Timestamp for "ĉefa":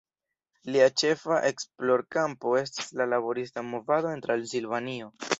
1.01-1.35